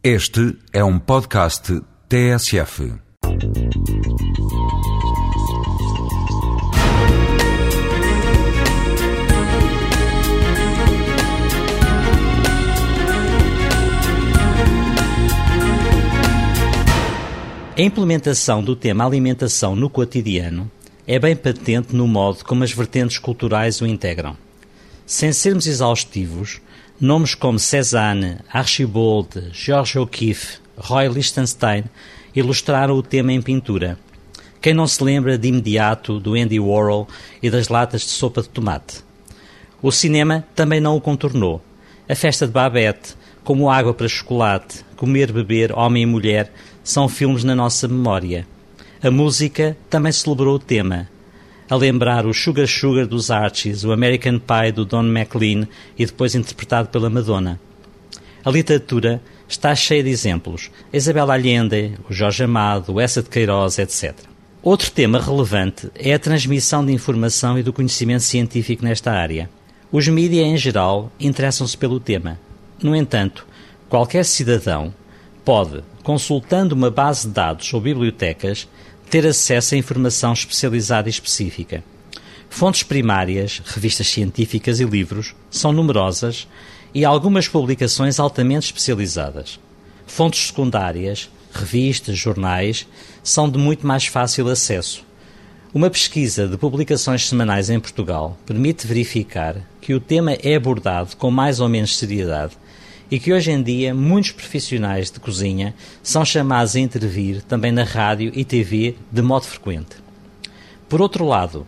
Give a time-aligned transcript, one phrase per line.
[0.00, 2.92] Este é um podcast TSF.
[17.76, 20.70] A implementação do tema alimentação no cotidiano
[21.08, 24.36] é bem patente no modo como as vertentes culturais o integram.
[25.04, 26.60] Sem sermos exaustivos,
[27.00, 31.84] nomes como Cézanne, Archibald, George O'Keeffe, Roy Lichtenstein
[32.34, 33.98] ilustraram o tema em pintura.
[34.60, 37.06] Quem não se lembra de imediato do Andy Warhol
[37.40, 39.04] e das latas de sopa de tomate?
[39.80, 41.62] O cinema também não o contornou.
[42.08, 47.44] A festa de Babette, como Água para Chocolate, Comer, Beber, Homem e Mulher, são filmes
[47.44, 48.46] na nossa memória.
[49.00, 51.08] A música também celebrou o tema,
[51.68, 55.68] a lembrar o Sugar Sugar dos Archies, o American Pie do Don McLean
[55.98, 57.60] e depois interpretado pela Madonna.
[58.44, 60.70] A literatura está cheia de exemplos.
[60.92, 64.14] A Isabel Allende, o Jorge Amado, o Essa de Queiroz, etc.
[64.62, 69.48] Outro tema relevante é a transmissão de informação e do conhecimento científico nesta área.
[69.90, 72.38] Os mídias, em geral, interessam-se pelo tema.
[72.82, 73.46] No entanto,
[73.88, 74.92] qualquer cidadão
[75.44, 78.68] pode, consultando uma base de dados ou bibliotecas,
[79.08, 81.82] ter acesso a informação especializada e específica.
[82.50, 86.46] Fontes primárias, revistas científicas e livros são numerosas
[86.94, 89.58] e algumas publicações altamente especializadas.
[90.06, 92.86] Fontes secundárias, revistas, jornais,
[93.22, 95.04] são de muito mais fácil acesso.
[95.72, 101.30] Uma pesquisa de publicações semanais em Portugal permite verificar que o tema é abordado com
[101.30, 102.56] mais ou menos seriedade
[103.10, 107.84] e que hoje em dia muitos profissionais de cozinha são chamados a intervir também na
[107.84, 109.96] rádio e TV de modo frequente.
[110.88, 111.66] Por outro lado,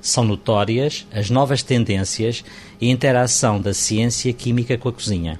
[0.00, 2.44] são notórias as novas tendências
[2.80, 5.38] e interação da ciência química com a cozinha.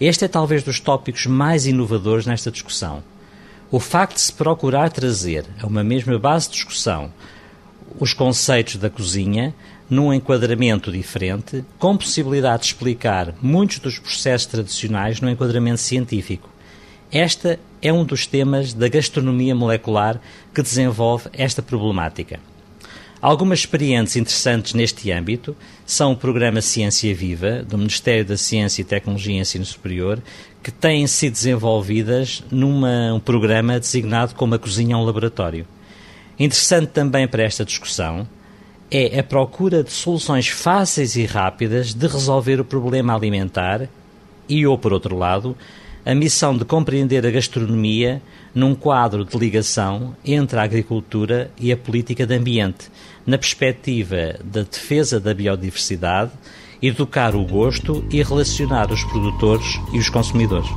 [0.00, 3.02] Este é talvez dos tópicos mais inovadores nesta discussão.
[3.70, 7.12] O facto de se procurar trazer a uma mesma base de discussão
[7.98, 9.54] os conceitos da cozinha
[9.88, 16.48] num enquadramento diferente, com possibilidade de explicar muitos dos processos tradicionais no enquadramento científico.
[17.10, 20.20] Esta é um dos temas da gastronomia molecular
[20.54, 22.38] que desenvolve esta problemática.
[23.20, 28.84] Algumas experiências interessantes neste âmbito são o programa Ciência Viva, do Ministério da Ciência e
[28.84, 30.22] Tecnologia e Ensino Superior,
[30.62, 35.66] que têm sido desenvolvidas num um programa designado como a Cozinha a um Laboratório.
[36.38, 38.26] Interessante também para esta discussão
[38.90, 43.88] é a procura de soluções fáceis e rápidas de resolver o problema alimentar
[44.48, 45.56] e, ou por outro lado,
[46.06, 48.22] a missão de compreender a gastronomia
[48.54, 52.90] num quadro de ligação entre a agricultura e a política de ambiente,
[53.26, 56.30] na perspectiva da defesa da biodiversidade,
[56.80, 60.68] educar o gosto e relacionar os produtores e os consumidores.